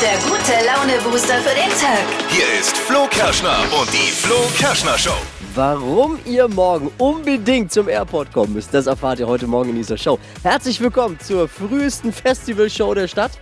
[0.00, 2.04] der gute Laune-Booster für den Tag.
[2.28, 5.16] Hier ist Flo Kerschner und die Flo Kerschner Show.
[5.56, 9.96] Warum ihr morgen unbedingt zum Airport kommen müsst, das erfahrt ihr heute Morgen in dieser
[9.96, 10.20] Show.
[10.44, 13.32] Herzlich willkommen zur frühesten Festivalshow der Stadt.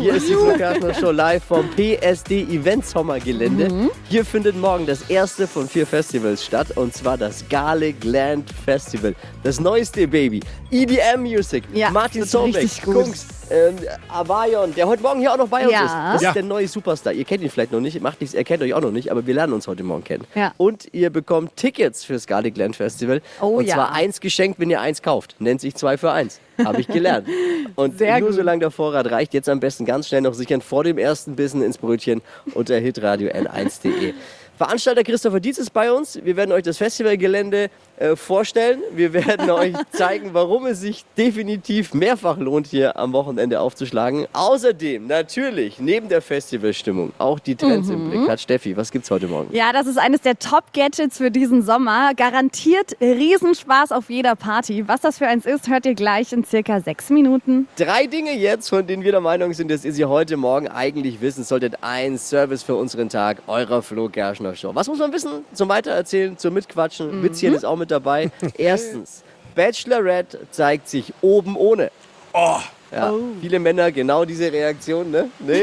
[0.00, 3.90] Hier ist die Flo Kerschner Show live vom PSD Event Sommergelände.
[4.10, 9.14] Hier findet morgen das erste von vier Festivals statt und zwar das Garlic Land Festival.
[9.44, 10.40] Das neueste Baby.
[10.70, 11.64] EDM Music.
[11.72, 12.94] Ja, Martin Solveig, richtig gut.
[12.96, 13.76] Kungs, ähm,
[14.08, 15.84] Avayon, der heute Morgen hier auch noch bei uns Ja.
[15.84, 15.92] ist.
[16.14, 16.28] Das Ja.
[16.30, 17.12] ist der neue Superstar.
[17.12, 19.26] Ihr kennt ihn vielleicht noch nicht, macht nichts, er kennt euch auch noch nicht, aber
[19.26, 20.24] wir lernen uns heute Morgen kennen.
[20.34, 20.52] Ja.
[20.56, 23.20] Und ihr bekommt Tickets fürs Garlic Land Festival.
[23.40, 23.74] Oh und ja.
[23.74, 25.36] zwar eins geschenkt, wenn ihr eins kauft.
[25.38, 26.40] Nennt sich zwei für eins.
[26.64, 27.26] Habe ich gelernt.
[27.76, 28.36] Und Sehr nur gut.
[28.36, 31.62] solange der Vorrat reicht, jetzt am besten ganz schnell noch sichern vor dem ersten Bissen
[31.62, 32.20] ins Brötchen
[32.54, 34.12] unter hitradio n1.de.
[34.58, 36.20] Veranstalter Christopher Dietz ist bei uns.
[36.22, 37.70] Wir werden euch das Festivalgelände
[38.02, 38.82] äh, vorstellen.
[38.92, 44.26] Wir werden euch zeigen, warum es sich definitiv mehrfach lohnt, hier am Wochenende aufzuschlagen.
[44.32, 48.40] Außerdem natürlich neben der Festivalstimmung auch die Trends im Blick hat.
[48.40, 49.54] Steffi, was gibt's heute Morgen?
[49.54, 52.12] Ja, das ist eines der Top-Gadgets für diesen Sommer.
[52.16, 54.88] Garantiert Riesenspaß auf jeder Party.
[54.88, 57.68] Was das für eins ist, hört ihr gleich in circa sechs Minuten.
[57.76, 61.20] Drei Dinge jetzt, von denen wir der Meinung sind, dass ihr sie heute Morgen eigentlich
[61.20, 61.76] wissen solltet.
[61.82, 64.74] Ein Service für unseren Tag eurer Flo Kerschner Show.
[64.74, 67.22] Was muss man wissen zum Weitererzählen, zum Mitquatschen?
[67.22, 68.30] Witzchen ist auch mit dabei.
[68.58, 69.22] Erstens,
[69.54, 71.90] Bachelorette zeigt sich oben ohne.
[72.32, 72.58] Oh,
[72.90, 75.28] Ja, Viele Männer genau diese Reaktion, ne?
[75.38, 75.62] Nee.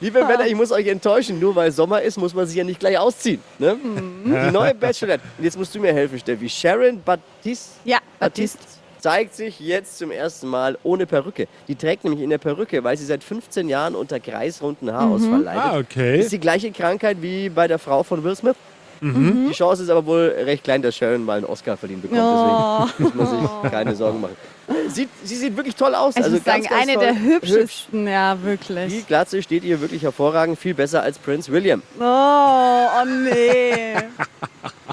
[0.00, 2.80] Liebe Männer, ich muss euch enttäuschen, nur weil Sommer ist, muss man sich ja nicht
[2.80, 3.40] gleich ausziehen.
[3.58, 3.76] Ne?
[4.24, 5.22] Die neue Bachelorette.
[5.38, 6.48] Und jetzt musst du mir helfen, Steffi.
[6.48, 8.58] Sharon Baptiste Ja, Baptiste
[8.98, 11.46] zeigt sich jetzt zum ersten Mal ohne Perücke.
[11.68, 15.62] Die trägt nämlich in der Perücke, weil sie seit 15 Jahren unter kreisrunden Haarausfall leidet.
[15.62, 16.20] ah, okay.
[16.20, 18.56] Ist die gleiche Krankheit wie bei der Frau von Will Smith.
[19.00, 22.20] Die Chance ist aber wohl recht klein, dass Sharon mal einen Oscar verdient bekommt.
[22.22, 22.86] Oh.
[22.98, 24.36] Deswegen muss man sich keine Sorgen machen.
[24.68, 26.16] Äh, Sieht, sie sieht wirklich toll aus.
[26.16, 27.04] Ich also muss sagen, ganz, ganz eine toll.
[27.04, 27.50] der Hübsch.
[27.50, 29.06] hübschesten, ja, Die wirklich.
[29.06, 31.82] Glatze steht ihr wirklich hervorragend, viel besser als Prince William.
[32.00, 33.94] Oh, oh nee.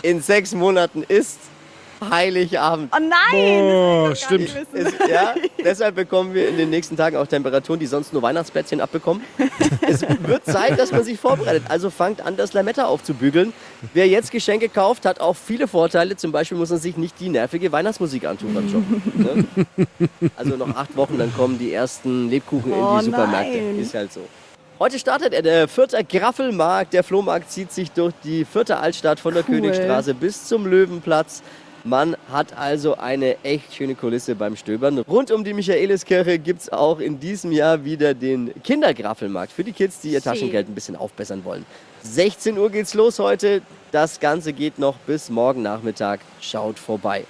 [0.01, 1.39] In sechs Monaten ist
[2.09, 2.91] Heiligabend.
[2.95, 3.61] Oh nein!
[4.11, 4.49] Oh, stimmt.
[4.73, 8.81] Es, ja, deshalb bekommen wir in den nächsten Tagen auch Temperaturen, die sonst nur Weihnachtsplätzchen
[8.81, 9.23] abbekommen.
[9.87, 11.63] Es wird Zeit, dass man sich vorbereitet.
[11.67, 13.51] Also fangt an, das Lametta aufzubügeln.
[13.93, 16.15] Wer jetzt Geschenke kauft, hat auch viele Vorteile.
[16.15, 19.47] Zum Beispiel muss man sich nicht die nervige Weihnachtsmusik antun beim Shoppen.
[19.77, 20.27] Ne?
[20.37, 23.57] Also noch acht Wochen, dann kommen die ersten Lebkuchen in Oh die Supermärkte.
[23.57, 23.79] nein.
[23.79, 24.21] Ist halt so.
[24.79, 26.93] Heute startet er, der vierte Graffelmarkt.
[26.93, 29.55] Der Flohmarkt zieht sich durch die vierte Altstadt von der Cool.
[29.57, 31.43] Königstraße bis zum Löwenplatz.
[31.83, 34.99] Man hat also eine echt schöne Kulisse beim Stöbern.
[34.99, 39.71] Rund um die Michaeliskirche gibt es auch in diesem Jahr wieder den Kindergraffelmarkt für die
[39.71, 40.33] Kids, die ihr Schön.
[40.33, 41.65] Taschengeld ein bisschen aufbessern wollen.
[42.03, 43.61] 16 Uhr geht's los heute.
[43.91, 46.19] Das Ganze geht noch bis morgen Nachmittag.
[46.39, 47.25] Schaut vorbei.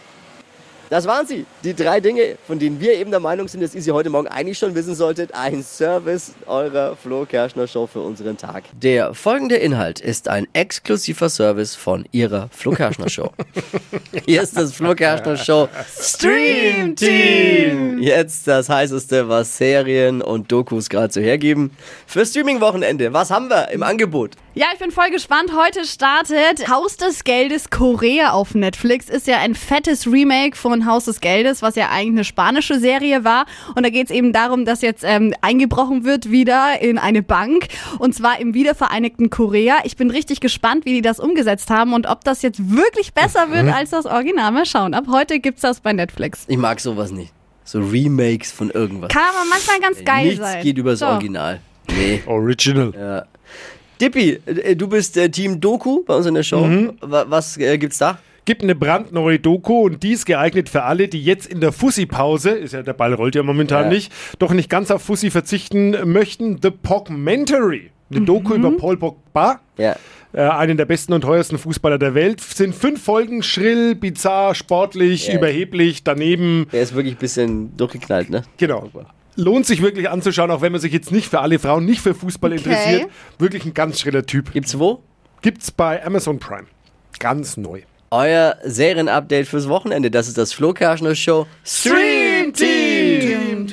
[0.91, 1.45] Das waren sie.
[1.63, 4.27] Die drei Dinge, von denen wir eben der Meinung sind, dass ihr sie heute Morgen
[4.27, 5.33] eigentlich schon wissen solltet.
[5.33, 8.65] Ein Service eurer Flo Kerschner Show für unseren Tag.
[8.73, 13.31] Der folgende Inhalt ist ein exklusiver Service von ihrer Flo Kerschner Show.
[14.25, 17.99] Hier ist das Flo Kerschner Show Stream Team.
[17.99, 21.71] Jetzt das heißeste, was Serien und Dokus gerade so hergeben.
[22.05, 24.31] Für Streaming-Wochenende, was haben wir im Angebot?
[24.53, 25.51] Ja, ich bin voll gespannt.
[25.55, 29.07] Heute startet Haus des Geldes Korea auf Netflix.
[29.09, 33.23] Ist ja ein fettes Remake von Haus des Geldes, was ja eigentlich eine spanische Serie
[33.23, 33.45] war.
[33.75, 37.67] Und da geht es eben darum, dass jetzt ähm, eingebrochen wird wieder in eine Bank.
[37.97, 39.75] Und zwar im wiedervereinigten Korea.
[39.85, 43.51] Ich bin richtig gespannt, wie die das umgesetzt haben und ob das jetzt wirklich besser
[43.51, 44.51] wird als das Original.
[44.51, 44.93] Mal schauen.
[44.93, 46.43] Ab heute gibt's das bei Netflix.
[46.49, 47.31] Ich mag sowas nicht.
[47.63, 49.11] So Remakes von irgendwas.
[49.13, 50.61] Kann aber manchmal ganz geil Nichts sein.
[50.61, 51.05] geht übers So.
[51.05, 51.61] Original.
[51.87, 52.21] Nee.
[52.25, 53.27] Original.
[54.01, 56.65] Dippi, äh, du bist äh, Team Doku bei uns in der Show.
[56.65, 56.93] Mhm.
[57.01, 58.17] Wa- Was äh, gibt's da?
[58.43, 62.49] Gibt eine brandneue Doku und die ist geeignet für alle, die jetzt in der Fussi-Pause,
[62.49, 63.89] ist ja der Ball rollt ja momentan Ja.
[63.89, 66.57] nicht, doch nicht ganz auf Fussi verzichten möchten.
[66.61, 67.91] The Pogmentary.
[68.09, 69.59] Eine Doku über Paul Pogba.
[69.77, 69.95] Ja.
[70.33, 72.41] Äh, einen der besten und teuersten Fußballer der Welt.
[72.41, 75.35] Sind fünf Folgen schrill, bizarr, sportlich, Ja.
[75.35, 76.65] überheblich, daneben.
[76.73, 78.41] Der ist wirklich ein bisschen durchgeknallt, ne?
[78.57, 78.89] Genau.
[79.35, 82.13] Lohnt sich wirklich anzuschauen, auch wenn man sich jetzt nicht für alle Frauen, nicht für
[82.13, 82.59] Fußball Okay.
[82.61, 83.09] interessiert.
[83.39, 84.51] Wirklich ein ganz schriller Typ.
[84.51, 85.03] Gibt's wo?
[85.41, 86.67] Gibt's bei Amazon Prime.
[87.19, 87.81] Ganz neu.
[88.11, 90.11] Euer Serienupdate fürs Wochenende.
[90.11, 93.67] Das ist das Flo Kerschner Show Stream Team.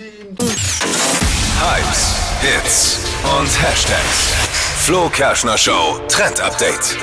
[1.60, 3.00] Hypes, Hits
[3.38, 4.34] und Hashtags.
[4.84, 6.96] Flo Kerschner Show Trend Update.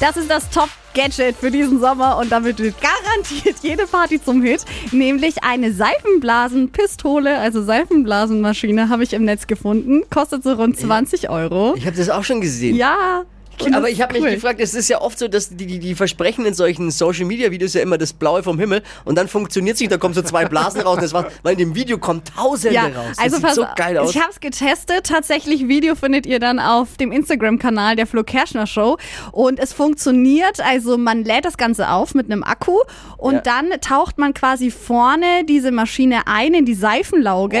[0.00, 4.64] Das ist das Top-Gadget für diesen Sommer und damit wird garantiert jede Party zum Hit.
[4.92, 10.04] Nämlich eine Seifenblasenpistole, also Seifenblasenmaschine, habe ich im Netz gefunden.
[10.08, 11.74] Kostet so rund 20 Euro.
[11.76, 12.76] Ich habe das auch schon gesehen.
[12.76, 13.24] Ja,
[13.64, 14.34] Und Aber ich habe ist mich cool.
[14.36, 17.82] gefragt, es ist ja oft so, dass die, die, die versprechen in solchen Social-Media-Videos ja
[17.82, 20.80] immer das Blaue vom Himmel und dann funktioniert es nicht, da kommen so zwei Blasen
[20.80, 23.16] raus, das war, weil in dem Video kommen Tausende Ja, raus.
[23.16, 24.10] Das also sieht so geil aus.
[24.14, 25.06] Ich habe es getestet.
[25.06, 28.96] Tatsächlich Video findet ihr dann auf dem Instagram-Kanal der Flo Kerschner Show
[29.32, 30.60] und es funktioniert.
[30.60, 32.76] Also man lädt das Ganze auf mit einem Akku
[33.16, 33.40] und Ja.
[33.40, 37.58] dann taucht man quasi vorne diese Maschine ein in die Seifenlauge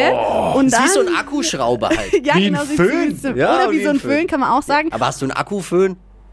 [0.54, 2.12] und Das dann ist wie so ein Akkuschrauber halt.
[2.26, 2.76] ja, Wie ein genau, sieht's
[3.22, 3.36] Föhn.
[3.36, 4.92] Ja, Oder wie so ein Föhn, kann man auch sagen.
[4.92, 5.87] Aber hast du einen Akkuföhn?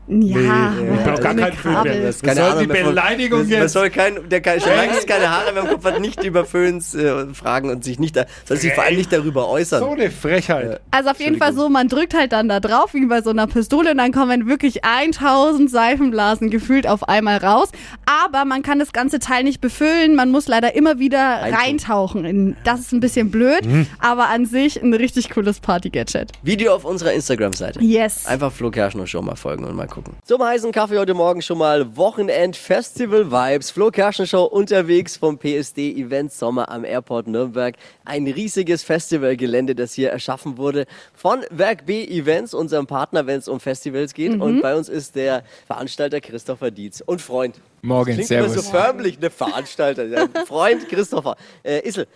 [0.08, 2.02] Ja, ich brauch gar keinen Föhn mehr.
[2.02, 3.74] Das ist Was soll die mehr von- Beleidigung das, Man jetzt?
[3.74, 6.46] soll kein, der kein, schon lange es keine Haare mehr im Kopf hat, nicht über
[6.46, 9.80] Föhns äh, fragen und sich nicht da, soll sich vor allem nicht darüber äußern.
[9.82, 10.80] So eine Frechheit.
[10.92, 13.48] Also auf jeden Fall so, man drückt halt dann da drauf, wie bei so einer
[13.48, 17.70] Pistole, und dann kommen wirklich 1000 Seifenblasen gefühlt auf einmal raus.
[18.06, 21.60] Aber man kann das ganze Teil nicht befüllen, man muss leider immer wieder Reintun.
[21.60, 22.26] reintauchen.
[22.26, 23.62] In- Das ist ein bisschen blöd,
[24.00, 26.32] aber an sich ein richtig cooles Party-Gadget.
[26.44, 27.80] Video auf unserer Instagram-Seite.
[27.82, 28.26] Yes.
[28.28, 29.95] Einfach Flo Kerschner Show mal folgen und mal gucken.
[30.24, 33.72] Zum heißen Kaffee heute Morgen schon mal Wochenend Festival Vibes.
[33.72, 37.76] Flo Kerschner Show unterwegs vom PSD Event Sommer am Airport Nürnberg.
[38.04, 43.48] Ein riesiges Festivalgelände, das hier erschaffen wurde von Werk B Events, unserem Partner, wenn es
[43.48, 44.40] um Festivals geht.
[44.40, 47.62] Und bei uns ist der Veranstalter Christopher Dietz und Freund.
[47.86, 48.70] Morgen, Klingt immer so servus.
[48.70, 50.28] förmlich, ne Veranstalter.
[50.48, 51.36] Freund Christopher.
[51.64, 52.08] Äh, Issel,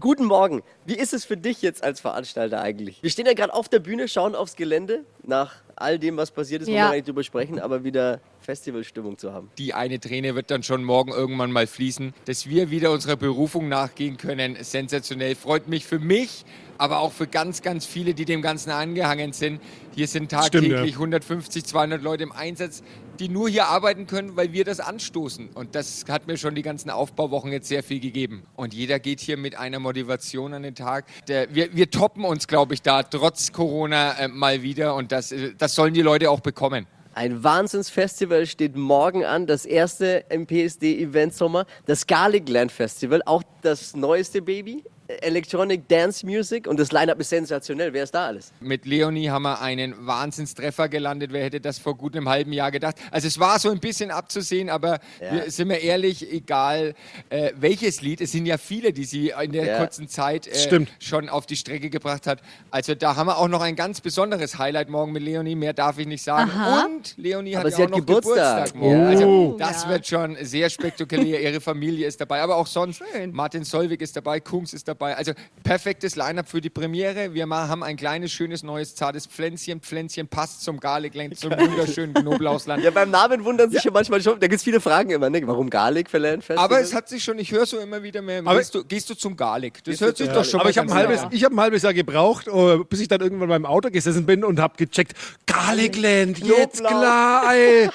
[0.00, 0.62] guten Morgen.
[0.86, 3.02] Wie ist es für dich jetzt als Veranstalter eigentlich?
[3.02, 5.04] Wir stehen ja gerade auf der Bühne, schauen aufs Gelände.
[5.24, 6.84] Nach all dem, was passiert ist, wollen Ja.
[6.84, 9.50] wir gar nicht drüber sprechen, aber wieder Festivalstimmung zu haben.
[9.58, 12.14] Die eine Träne wird dann schon morgen irgendwann mal fließen.
[12.24, 15.34] Dass wir wieder unserer Berufung nachgehen können, sensationell.
[15.34, 16.46] Freut mich für mich,
[16.78, 19.60] aber auch für ganz, ganz viele, die dem Ganzen angehangen sind.
[19.94, 20.96] Hier sind Stimmt, tagtäglich ja.
[20.96, 22.82] 150, 200 Leute im Einsatz,
[23.20, 25.50] die nur hier arbeiten können, weil wir das anstoßen.
[25.50, 28.44] Und das hat mir schon die ganzen Aufbauwochen jetzt sehr viel gegeben.
[28.56, 31.04] Und jeder geht hier mit einer Motivation an den Tag.
[31.26, 34.94] Der, wir, wir toppen uns, glaube ich, da trotz Corona äh, mal wieder.
[34.94, 36.86] Und das, äh, das sollen die Leute auch bekommen.
[37.18, 43.22] Ein Wahnsinnsfestival steht morgen an, das erste im PSD Event Sommer, das Garlic Land Festival,
[43.26, 47.94] auch das neueste Baby, Electronic Dance Music und das Line-Up ist sensationell.
[47.94, 48.52] Wer ist da alles?
[48.60, 51.32] Mit Leonie haben wir einen Wahnsinnstreffer gelandet.
[51.32, 52.96] Wer hätte das vor gut einem halben Jahr gedacht?
[53.10, 56.94] Also es war so ein bisschen abzusehen, aber wir, sind wir ehrlich, egal
[57.30, 59.78] äh, welches Lied, es sind ja viele, die sie in der Ja.
[59.78, 60.90] kurzen Zeit äh, Stimmt.
[61.00, 62.42] schon auf die Strecke gebracht hat.
[62.70, 65.98] Also da haben wir auch noch ein ganz besonderes Highlight morgen mit Leonie, mehr darf
[65.98, 66.50] ich nicht sagen.
[66.84, 68.72] Und Leonie hat Aber ja sie auch hat noch Geburtstag.
[68.74, 69.00] Geburtstag, morgen.
[69.00, 69.08] Ja.
[69.08, 69.56] Also Oh.
[69.58, 69.88] das Ja.
[69.88, 71.40] wird schon sehr spektakulär.
[71.40, 72.98] Ihre Familie ist dabei, aber auch sonst.
[73.12, 73.32] Schön.
[73.32, 74.97] Martin Solvig ist dabei, Kungs ist dabei.
[75.00, 77.34] Also perfektes Line-Up für die Premiere.
[77.34, 79.80] Wir haben ein kleines, schönes, neues, zartes Pflänzchen.
[79.80, 82.82] Pflänzchen passt zum Garlicland, zum wunderschönen Knoblauchsland.
[82.88, 85.42] Ja, beim Namen wundern sich ja manchmal schon, da gibt es viele Fragen immer, ne?
[85.46, 86.64] Warum Garlic für Land Festival?
[86.64, 89.10] Aber es hat sich schon, ich höre so immer wieder mehr, Aber- gehst, du, gehst
[89.10, 89.82] du zum Garlic?
[89.84, 90.50] Das hört sich doch Garlic?
[90.50, 91.36] schon Aber ich habe ein, halbes- gut an.
[91.36, 94.44] ich hab ein halbes Jahr gebraucht, äh, bis ich dann irgendwann beim Auto gesessen bin
[94.44, 95.12] und habe gecheckt,
[95.46, 97.90] Garlicland, jetzt klar, ey.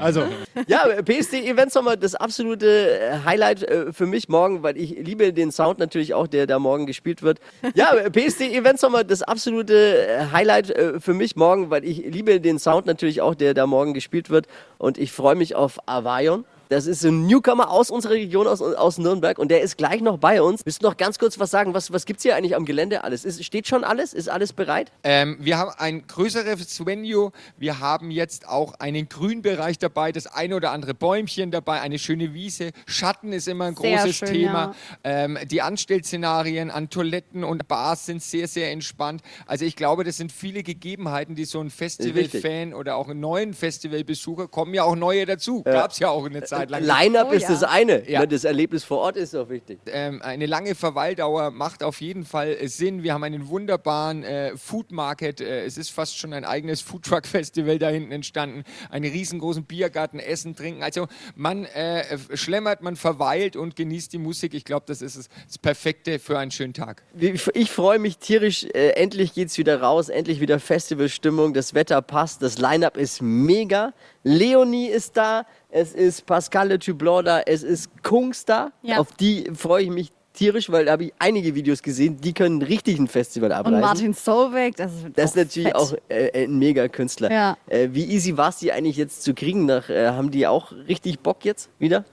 [0.00, 0.24] also,
[0.66, 5.21] Ja, PSD Event Sommer, das absolute äh, Highlight äh, für mich morgen, weil ich liebe
[5.30, 7.38] den Sound natürlich auch, der da morgen gespielt wird.
[7.74, 12.40] Ja, PSD Event Sommer, das absolute äh, Highlight äh, für mich morgen, weil ich liebe
[12.40, 14.46] den Sound natürlich auch, der da morgen gespielt wird.
[14.78, 16.44] Und ich freue mich auf Avion.
[16.72, 19.38] Das ist ein Newcomer aus unserer Region, aus, aus Nürnberg.
[19.38, 20.62] Und der ist gleich noch bei uns.
[20.64, 21.74] Willst du noch ganz kurz was sagen?
[21.74, 23.26] Was, was gibt's hier eigentlich am Gelände alles?
[23.26, 24.14] Ist, steht schon alles?
[24.14, 24.90] Ist alles bereit?
[25.04, 27.30] Ähm, wir haben ein größeres Venue.
[27.58, 32.32] Wir haben jetzt auch einen Grünbereich dabei, das eine oder andere Bäumchen dabei, eine schöne
[32.32, 32.70] Wiese.
[32.86, 34.74] Schatten ist immer ein Sehr großes schön, Thema.
[35.04, 39.20] Ähm, die Anstellszenarien an Toiletten und Bars sind sehr, sehr entspannt.
[39.46, 43.52] Also ich glaube, das sind viele Gegebenheiten, die so ein Festival-Fan oder auch einen neuen
[43.52, 45.62] Festivalbesucher, kommen ja auch neue dazu.
[45.64, 46.82] Gab es ja auch eine Zeit lang.
[46.84, 47.48] Line-Up Oh ist ja.
[47.50, 48.08] das eine.
[48.08, 48.20] Ja.
[48.20, 49.78] Ne, Das Erlebnis vor Ort ist auch wichtig.
[49.86, 53.02] ähm, eine lange Verweildauer macht auf jeden Fall äh, Sinn.
[53.02, 55.40] Wir haben einen wunderbaren äh, Food Market.
[55.40, 58.64] Äh, es ist fast schon ein eigenes Food Truck Festival da hinten entstanden.
[58.90, 60.82] Einen riesengroßen Biergarten, Essen, Trinken.
[60.82, 62.04] Also man äh,
[62.34, 64.54] schlemmert, man verweilt und genießt die Musik.
[64.54, 67.02] Ich glaube, das ist es- das Perfekte für einen schönen Tag.
[67.18, 68.64] Ich, ich freue mich tierisch.
[68.64, 71.54] Äh, endlich geht's wieder raus, endlich wieder Festivalstimmung.
[71.54, 73.92] Das Wetter passt, das Line-up ist mega.
[74.22, 78.72] Leonie ist da, es ist Pascal Le Tublon da, es ist Kungs da.
[78.82, 78.98] Ja.
[78.98, 82.62] Auf die freue ich mich tierisch, weil da habe ich einige Videos gesehen, die können
[82.62, 83.80] richtig ein Festival Und abreißen.
[83.80, 85.76] Martin Solveig, das ist, das ist natürlich fett.
[85.76, 87.30] auch äh, ein Mega-Künstler.
[87.30, 87.56] Ja.
[87.68, 89.66] Äh, wie easy war es, die eigentlich jetzt zu kriegen?
[89.66, 92.04] Nach, äh, haben die auch richtig Bock jetzt wieder?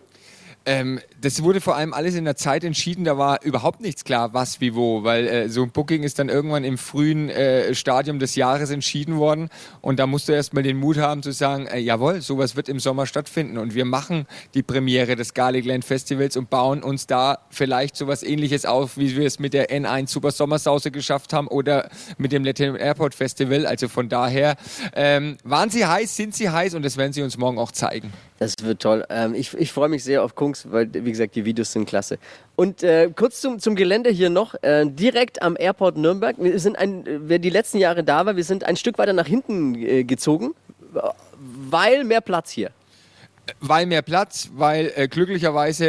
[0.65, 4.33] Ähm, das wurde vor allem alles in der Zeit entschieden, da war überhaupt nichts klar,
[4.33, 8.19] was wie wo, weil äh, so ein Booking ist dann irgendwann im frühen äh, Stadium
[8.19, 9.49] des Jahres entschieden worden
[9.81, 12.79] und da musst du erstmal den Mut haben zu sagen, äh, jawohl, sowas wird im
[12.79, 17.39] Sommer stattfinden und wir machen die Premiere des Garlic Land Festivals und bauen uns da
[17.49, 21.89] vielleicht sowas ähnliches auf, wie wir es mit der N1 Super Sommersause geschafft haben oder
[22.17, 23.65] mit dem Latin Airport Festival.
[23.65, 24.55] Also von daher
[24.93, 28.11] ähm, waren sie heiß, sind sie heiß und das werden sie uns morgen auch zeigen.
[28.39, 29.05] Das wird toll.
[29.09, 32.17] Ähm, ich ich freue mich sehr auf Kungs, weil, wie gesagt, die Videos sind klasse.
[32.55, 34.55] Und äh, kurz zum, zum Gelände hier noch.
[34.61, 36.35] Äh, direkt am Airport Nürnberg.
[36.39, 39.27] Wir sind ein, wer die letzten Jahre da war, wir sind ein Stück weiter nach
[39.27, 40.55] hinten äh, gezogen,
[41.69, 42.71] weil mehr Platz hier.
[43.59, 45.85] Weil mehr Platz, weil äh, glücklicherweise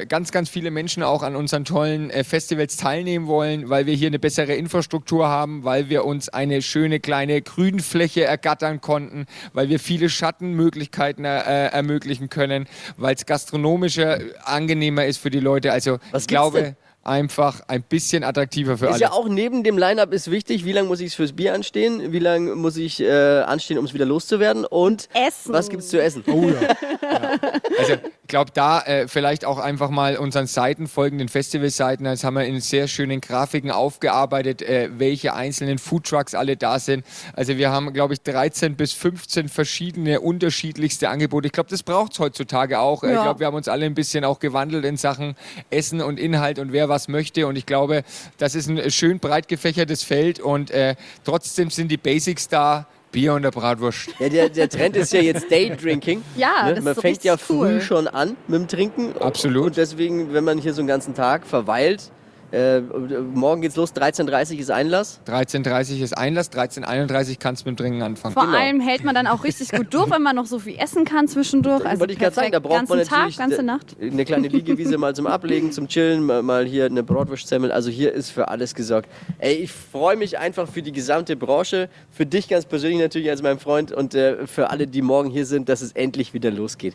[0.00, 3.94] äh, ganz, ganz viele Menschen auch an unseren tollen äh, Festivals teilnehmen wollen, weil wir
[3.94, 9.68] hier eine bessere Infrastruktur haben, weil wir uns eine schöne kleine Grünfläche ergattern konnten, weil
[9.68, 12.66] wir viele Schattenmöglichkeiten äh, ermöglichen können,
[12.96, 15.72] weil es gastronomischer äh, angenehmer ist für die Leute.
[15.72, 16.76] Also Was ich glaube?
[17.04, 19.00] Einfach ein bisschen attraktiver für Ist alle.
[19.02, 22.18] ja auch neben dem Line-Up ist wichtig, wie lange muss ich fürs Bier anstehen, wie
[22.18, 25.52] lange muss ich äh, anstehen, um es wieder loszuwerden und Essen.
[25.52, 26.22] was gibt's zu essen.
[26.28, 26.76] Oh ja.
[27.78, 32.04] Also ich glaube, da äh, vielleicht auch einfach mal unseren Seiten folgen, den Festivalseiten.
[32.04, 37.04] Das haben wir in sehr schönen Grafiken aufgearbeitet, äh, welche einzelnen Foodtrucks alle da sind.
[37.34, 41.46] Also wir haben, glaube ich, 13 bis 15 verschiedene, unterschiedlichste Angebote.
[41.46, 43.02] Ich glaube, das braucht es heutzutage auch.
[43.04, 43.22] Äh, Ich Ja.
[43.22, 45.36] glaube, wir haben uns alle ein bisschen auch gewandelt in Sachen
[45.70, 47.46] Essen und Inhalt und wer was möchte.
[47.46, 48.02] Und ich glaube,
[48.38, 52.86] das ist ein schön breit gefächertes Feld und äh, trotzdem sind die Basics da.
[53.12, 54.08] Bier und der Bratwurst.
[54.18, 56.22] Ja, der, der Trend ist ja jetzt Daydrinking.
[56.36, 56.70] Ja, ne?
[56.70, 57.80] das ist Man so fängt ja früh cool.
[57.80, 59.14] schon an mit dem Trinken.
[59.20, 59.66] Absolut.
[59.66, 62.10] Und deswegen, wenn man hier so einen ganzen Tag verweilt,
[62.52, 65.20] äh, morgen geht's los, 13.30 Uhr ist Einlass.
[65.26, 68.34] 13.30 ist Einlass, 13.31 kannst du mit dem Trinken anfangen.
[68.34, 68.58] Vor Genau.
[68.58, 71.28] allem hält man dann auch richtig gut durch, wenn man noch so viel essen kann
[71.28, 71.84] zwischendurch.
[71.86, 73.96] Also Wollte ich gerade sagen, da braucht man ganzen natürlich Tag, ganze Nacht.
[74.00, 77.72] eine kleine Liegewiese mal zum Ablegen, zum Chillen, mal, mal hier eine Bratwurstsemmel.
[77.72, 79.08] Also hier ist für alles gesorgt.
[79.38, 83.42] Ey, ich freue mich einfach für die gesamte Branche, für dich ganz persönlich natürlich als
[83.42, 86.94] mein Freund und äh, für alle, die morgen hier sind, dass es endlich wieder losgeht.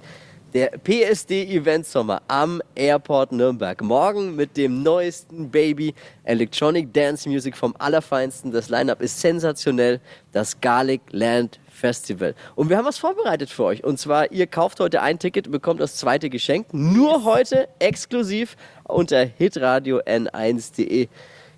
[0.57, 3.79] Der PSD Event Sommer am Airport Nürnberg.
[3.83, 8.51] Morgen mit dem neuesten Baby Electronic Dance Music vom Allerfeinsten.
[8.51, 10.01] Das Line-Up ist sensationell.
[10.31, 12.33] Das Garlic Land Festival.
[12.55, 13.83] Und wir haben was vorbereitet für euch.
[13.83, 16.73] Und zwar, ihr kauft heute ein Ticket und bekommt das zweite geschenkt.
[16.73, 21.07] Nur heute exklusiv unter hitradio n1.de.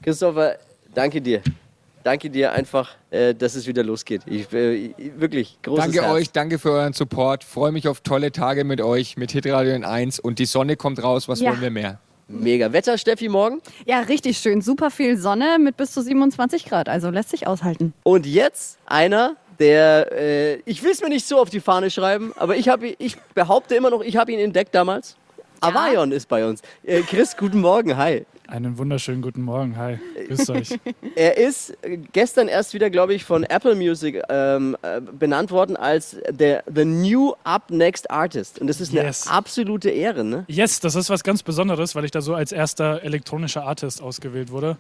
[0.02, 0.58] Christopher,
[0.94, 1.42] danke dir.
[2.04, 4.22] Danke dir einfach, äh, dass es wieder losgeht.
[4.26, 6.14] Ich, äh, wirklich großes Danke Herz.
[6.14, 7.44] euch, danke für euren Support.
[7.44, 11.04] Freue mich auf tolle Tage mit euch, mit Hitradio in 1 und die Sonne kommt
[11.04, 11.28] raus.
[11.28, 11.52] Was Ja.
[11.52, 12.00] wollen wir mehr?
[12.30, 13.60] Mega Wetter, Steffi, morgen.
[13.86, 14.62] Ja, richtig schön.
[14.62, 16.88] Super viel Sonne mit bis zu 27 Grad.
[16.88, 17.94] Also lässt sich aushalten.
[18.04, 22.32] Und jetzt einer, der, äh, ich will es mir nicht so auf die Fahne schreiben,
[22.38, 25.16] aber ich, hab, ich behaupte immer noch, ich habe ihn entdeckt damals.
[25.60, 26.62] Avaion ist bei uns.
[26.84, 28.26] Äh, Chris, guten Morgen, hi.
[28.50, 29.78] Einen wunderschönen guten Morgen.
[29.78, 30.70] Hi, grüßt euch.
[31.16, 31.78] Er ist
[32.14, 36.86] gestern erst wieder, glaube ich, von Apple Music ähm, äh, benannt worden als der The
[36.86, 38.60] New Up Next Artist.
[38.60, 39.28] Und das ist Yes.
[39.28, 40.46] eine absolute Ehre, ne?
[40.48, 44.52] Yes, das ist was ganz Besonderes, weil ich da so als erster elektronischer Artist ausgewählt
[44.52, 44.78] wurde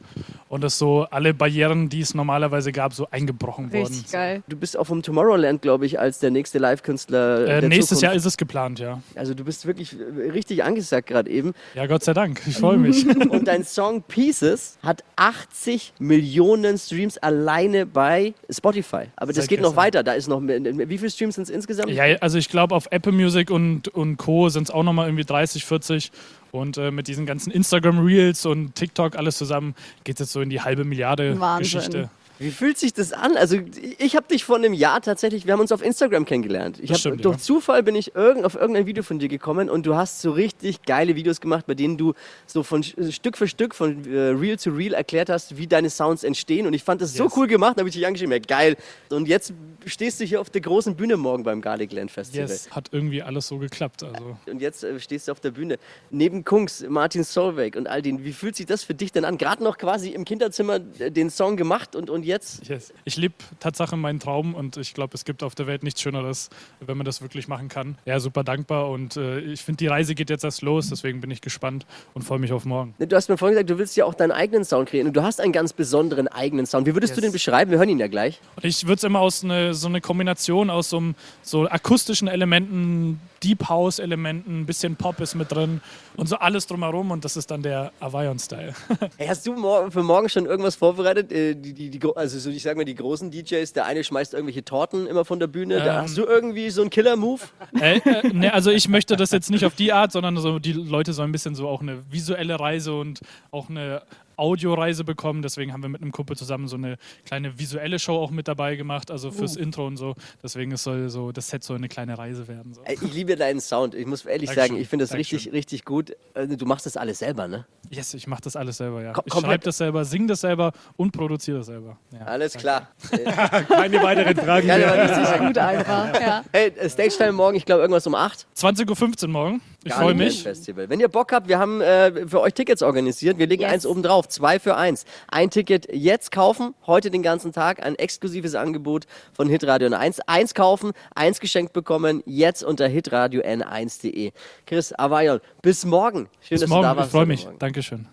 [0.48, 3.86] und dass so alle Barrieren, die es normalerweise gab, so eingebrochen wurden.
[3.94, 4.42] Richtig geil.
[4.48, 7.48] Du bist auch vom Tomorrowland, glaube ich, als der nächste Live-Künstler.
[7.48, 8.04] Äh, nächstes Zukunft.
[8.04, 9.02] Jahr ist es geplant, ja.
[9.16, 11.54] Also du bist wirklich äh, richtig angesagt gerade eben.
[11.76, 12.42] Ja, Gott sei Dank.
[12.48, 13.06] Ich freue mich.
[13.30, 19.06] Und dein Song Pieces hat 80 Millionen Streams alleine bei Spotify.
[19.16, 19.78] Aber das Seit geht noch gestern.
[19.78, 20.04] weiter.
[20.04, 21.92] Da ist noch wie viele Streams sind es insgesamt?
[21.92, 24.50] ja, also ich glaube, auf Apple Music und, und Co.
[24.50, 26.12] sind es auch nochmal irgendwie 30, 40.
[26.52, 30.42] Und äh, mit diesen ganzen Instagram Reels und TikTok alles zusammen geht es jetzt so
[30.42, 31.80] in die halbe Milliarde Wahnsinn.
[31.80, 32.10] Geschichte.
[32.40, 33.36] Wie fühlt sich das an?
[33.36, 33.58] Also
[33.98, 36.80] ich habe dich vor einem Jahr tatsächlich, wir haben uns auf Instagram kennengelernt.
[36.82, 37.42] Ich hab, stimmt, durch ja.
[37.42, 40.84] Zufall bin ich irgend, auf irgendein Video von dir gekommen und du hast so richtig
[40.84, 42.14] geile Videos gemacht, bei denen du
[42.48, 45.90] so von Sch- Stück für Stück, von äh, Reel zu Reel erklärt hast, wie deine
[45.90, 46.66] Sounds entstehen.
[46.66, 47.34] Und ich fand das so Yes.
[47.36, 48.78] cool gemacht, da habe ich dich angeschrieben, ja geil.
[49.10, 49.54] Und jetzt
[49.86, 52.48] stehst du hier auf der großen Bühne morgen beim Garlic Land Festival.
[52.48, 54.04] Yes, hat irgendwie alles so geklappt.
[54.04, 55.78] Also Und jetzt äh, stehst du auf der Bühne.
[56.10, 58.24] Neben Kungs, Martin Solveig und all denen.
[58.24, 59.38] Wie fühlt sich das für dich denn an?
[59.38, 62.68] Gerade noch quasi im Kinderzimmer äh, den Song gemacht und, und jetzt?
[62.68, 62.94] Yes.
[63.04, 66.50] Ich lebe Tatsache meinen Traum und ich glaube, es gibt auf der Welt nichts Schöneres,
[66.80, 67.98] wenn man das wirklich machen kann.
[68.06, 71.32] Ja, super dankbar und äh, ich finde, die Reise geht jetzt erst los, deswegen bin
[71.32, 72.96] ich gespannt und freue mich auf morgen.
[72.98, 75.24] Du hast mir vorhin gesagt, du willst ja auch deinen eigenen Sound kreieren und du
[75.24, 76.88] hast einen ganz besonderen eigenen Sound.
[76.88, 77.72] Wie würdest du den beschreiben?
[77.72, 78.40] Wir hören ihn ja gleich.
[78.56, 81.04] Und ich würde es immer aus eine, so eine Kombination aus so,
[81.42, 85.82] so akustischen Elementen Deep House-Elementen, ein bisschen Pop ist mit drin
[86.16, 88.74] und so alles drumherum und das ist dann der Avion-Style.
[89.18, 91.32] Hey, hast du mor für morgen schon irgendwas vorbereitet?
[91.32, 94.34] Äh, die, die, die, also so, ich sag mal, die großen DJs, der eine schmeißt
[94.34, 95.78] irgendwelche Torten immer von der Bühne.
[95.78, 96.02] da Ähm.
[96.04, 97.42] hast du irgendwie so einen Killer-Move?
[97.80, 100.74] äh, äh, ne, also ich möchte das jetzt nicht auf die Art, sondern so die
[100.74, 104.02] Leute sollen ein bisschen so auch eine visuelle Reise und auch eine
[104.40, 105.42] Audioreise bekommen.
[105.42, 108.76] Deswegen haben wir mit einem Kumpel zusammen so eine kleine visuelle Show auch mit dabei
[108.76, 109.60] gemacht, also fürs Uh.
[109.62, 110.16] Intro und so.
[110.42, 112.74] Deswegen es soll so das Set so eine kleine Reise werden.
[112.74, 112.82] So.
[112.90, 113.94] Ich liebe deinen Sound.
[113.96, 114.70] Ich muss ehrlich Dankeschön.
[114.70, 115.38] sagen, ich finde das Dankeschön.
[115.38, 116.12] richtig, richtig gut.
[116.34, 117.66] Äh, Du machst das alles selber, ne?
[117.90, 119.12] Yes, ich mache das alles selber, ja.
[119.14, 121.98] Kom- Ich schreibe das selber, singe das selber und produziere das selber.
[122.12, 122.26] Ja.
[122.26, 122.90] Alles klar.
[123.68, 125.20] Keine weiteren Fragen Gerne mehr.
[125.28, 126.44] richtig Gut einfach, ja.
[126.52, 128.46] Hey, äh, Stage-Time morgen, ich glaube irgendwas um 8.
[128.56, 129.62] 20.15 Uhr morgen.
[129.86, 130.44] Ich freue mich.
[130.44, 130.90] Festival.
[130.90, 133.38] Wenn ihr Bock habt, wir haben äh, für euch Tickets organisiert.
[133.38, 133.72] Wir legen Yes.
[133.72, 135.06] eins oben drauf, zwei für eins.
[135.30, 137.82] Ein Ticket jetzt kaufen, heute den ganzen Tag.
[137.82, 140.20] Ein exklusives Angebot von Hitradio N1.
[140.28, 144.32] Eins kaufen, eins geschenkt bekommen, jetzt unter hitradio n1.de.
[144.66, 146.28] Chris Avayon, bis morgen.
[146.42, 147.12] Schön, Bis dass morgen, du da ich warst.
[147.12, 147.46] freue heute mich.
[147.46, 147.60] Morgen.
[147.60, 148.08] Dankeschön.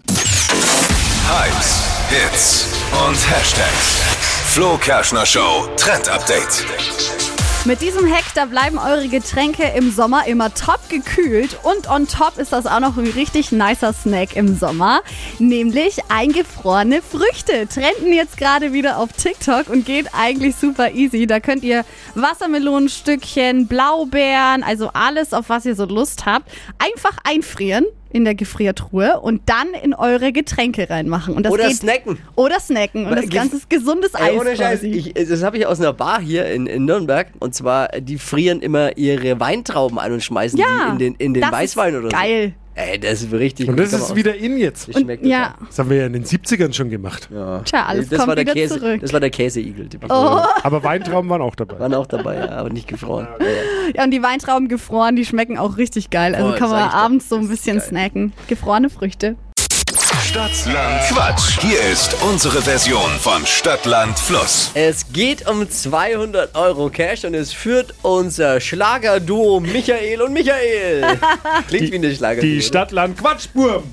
[1.29, 2.69] Hypes, Hits
[3.09, 4.03] und Hashtags.
[4.55, 6.65] Flo Kerschner Show Trend Update.
[7.67, 12.39] Mit diesem Hack, da bleiben eure Getränke im Sommer immer top gekühlt und on top
[12.39, 15.01] ist das auch noch ein richtig nicer Snack im Sommer,
[15.41, 17.67] nämlich eingefrorene Früchte.
[17.67, 21.27] Trenden jetzt gerade wieder auf TikTok und geht eigentlich super easy.
[21.27, 27.85] Da könnt ihr Wassermelonenstückchen, Blaubeeren, also alles, auf was ihr so Lust habt, einfach einfrieren
[28.11, 31.35] in der Gefriertruhe und dann in eure Getränke reinmachen.
[31.35, 32.19] Und das Oder geht, snacken.
[32.35, 33.07] Oder snacken.
[33.07, 35.93] Und das Ganze ist gesundes Ey, Eis ohne Scheiß, ich, das habe ich aus einer
[35.93, 37.29] Bar hier in, in Nürnberg.
[37.41, 41.35] Und zwar, die frieren immer ihre Weintrauben ein und schmeißen ja, die in den, in
[41.35, 42.55] den Weißwein oder geil.
[42.57, 42.66] so.
[42.79, 43.87] Ey, das ist richtig Und gut.
[43.87, 44.87] das ist wieder in jetzt.
[44.89, 47.27] Das schmeckt Ja, Das haben wir ja in den 70ern schon gemacht.
[47.33, 47.61] Ja.
[47.61, 49.01] Tja, alles das kommt war der wieder Käse, zurück.
[49.01, 49.87] Das war der Käseigel.
[49.87, 50.41] Die Oh.
[50.63, 51.81] Aber Weintrauben waren auch dabei.
[51.81, 53.29] waren auch dabei, ja, aber nicht gefroren.
[53.95, 56.35] Ja, und die Weintrauben gefroren, die schmecken auch richtig geil.
[56.35, 57.87] Also Oh, kann man abends so ein bisschen geil.
[57.89, 58.33] snacken.
[58.47, 59.37] Gefrorene Früchte.
[60.27, 61.61] Stadtland Quatsch.
[61.61, 64.73] Hier ist unsere Version von Stadtland Fluss.
[64.75, 71.05] Es geht um 200 Euro Cash und es führt unser Schlagerduo Michael und Michael.
[71.69, 72.41] Klingt wie eine Schlager.
[72.41, 73.85] Die Stadtland Quatschburm.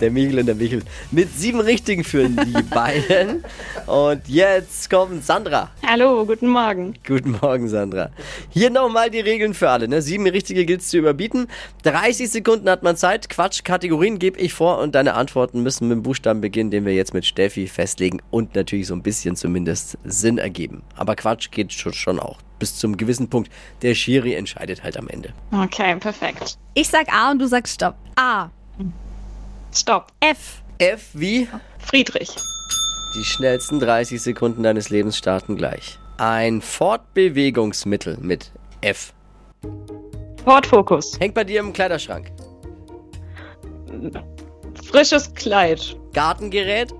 [0.00, 0.82] Der Michel und der Michel.
[1.10, 3.44] Mit sieben Richtigen führen die beiden.
[3.86, 5.70] Und jetzt kommt Sandra.
[5.86, 6.94] Hallo, guten Morgen.
[7.06, 8.10] Guten Morgen, Sandra.
[8.50, 9.88] Hier nochmal die Regeln für alle.
[9.88, 10.02] Ne?
[10.02, 11.48] Sieben Richtige gilt es zu überbieten.
[11.84, 13.28] 30 Sekunden hat man Zeit.
[13.28, 13.64] Quatsch,
[14.08, 17.12] Kategorien gebe ich vor und deine Antworten müssen mit dem Buchstaben beginnen, den wir jetzt
[17.12, 20.82] mit Steffi festlegen und natürlich so ein bisschen zumindest Sinn ergeben.
[20.96, 22.38] Aber Quatsch geht schon- schon auch.
[22.58, 23.50] Bis zum gewissen Punkt.
[23.82, 25.32] Der Schiri entscheidet halt am Ende.
[25.52, 26.56] Okay, perfekt.
[26.74, 27.96] Ich sag A und du sagst Stopp.
[28.16, 28.48] A.
[29.74, 30.12] Stopp.
[30.20, 30.62] F.
[30.78, 31.46] F wie?
[31.78, 32.30] Friedrich.
[33.14, 35.98] Die schnellsten 30 Sekunden deines Lebens starten gleich.
[36.16, 39.12] Ein Fortbewegungsmittel mit F.
[40.44, 41.18] Ford Focus.
[41.20, 42.30] Hängt bei dir im Kleiderschrank.
[44.84, 45.96] Frisches Kleid.
[46.12, 46.94] Gartengerät.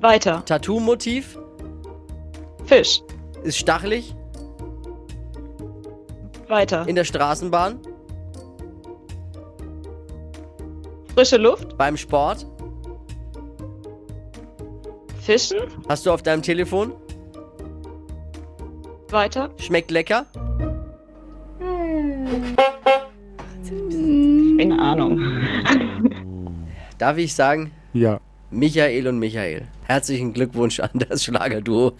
[0.00, 0.44] Weiter.
[0.44, 1.38] Tattoo-Motiv.
[2.66, 3.02] Fisch.
[3.42, 4.14] Ist stachelig.
[6.48, 6.86] Weiter.
[6.86, 7.80] In der Straßenbahn.
[11.14, 11.76] Frische Luft.
[11.78, 12.46] Beim Sport.
[15.22, 15.58] Fischen.
[15.88, 16.92] Hast du auf deinem Telefon.
[19.10, 19.50] Weiter.
[19.58, 20.26] Schmeckt lecker.
[24.70, 25.20] Keine Ahnung.
[26.98, 28.20] Darf ich sagen, Ja.
[28.50, 29.62] Michael und Michael.
[29.86, 31.92] Herzlichen Glückwunsch an das Schlagerduo.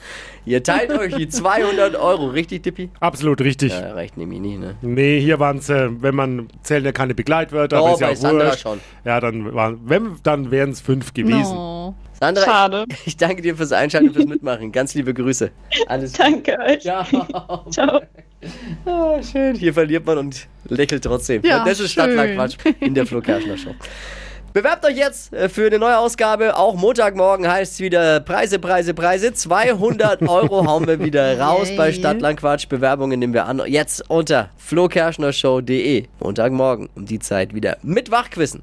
[0.46, 2.28] Ihr teilt euch die 200 Euro.
[2.28, 2.88] Richtig, Tippi?
[3.00, 3.72] Absolut richtig.
[3.72, 4.76] Ja, reicht nämlich nicht, ne?
[4.80, 8.06] Nee, hier waren es, äh, wenn man zählt ja keine Begleitwörter, Oh, aber ist ja
[8.06, 8.60] bei auch Sandra wurscht.
[8.60, 8.80] schon.
[9.04, 11.54] Ja, dann waren, wenn, dann wären es fünf gewesen.
[11.54, 11.94] No.
[12.18, 12.84] Sandra, Schade.
[12.88, 14.70] ich, ich danke dir fürs Einschalten und fürs Mitmachen.
[14.72, 15.50] Ganz liebe Grüße.
[15.88, 16.84] Alles Danke euch.
[16.84, 17.04] Ja.
[17.70, 18.00] Ciao.
[18.86, 19.56] Ah, schön.
[19.56, 21.42] Hier verliert man und lächelt trotzdem.
[21.44, 21.92] Ja, das ist.
[21.92, 23.74] Stadtlandquatsch in der Flo Kerschner Show.
[24.54, 26.56] Bewerbt euch jetzt äh, für eine neue Ausgabe.
[26.56, 29.32] Auch Montagmorgen heißt es wieder Preise, Preise, Preise.
[29.32, 31.76] 200 Euro hauen wir wieder raus Yay.
[31.76, 32.68] bei Stadtlandquatsch.
[32.68, 33.60] Bewerbungen nehmen wir an.
[33.66, 36.04] Jetzt unter flokerschnershow.de.
[36.20, 38.62] Montagmorgen um die Zeit wieder mit Wachquissen.